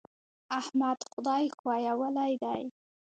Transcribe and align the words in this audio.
احمد 0.59 0.99
خدای 1.11 1.45
ښويولی 1.57 2.33
دی. 2.43 2.61